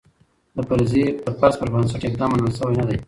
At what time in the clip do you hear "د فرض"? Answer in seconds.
0.55-1.55